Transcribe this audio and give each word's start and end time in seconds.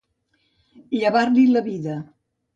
Llevar-li 0.95 1.45
la 1.53 1.65
vida. 1.69 2.01